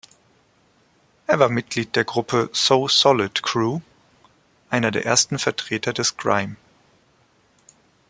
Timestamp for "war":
1.37-1.49